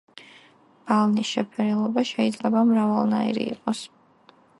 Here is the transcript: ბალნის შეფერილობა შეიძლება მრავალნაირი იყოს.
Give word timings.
ბალნის 0.91 1.33
შეფერილობა 1.35 2.05
შეიძლება 2.13 2.63
მრავალნაირი 2.71 3.47
იყოს. 3.53 3.83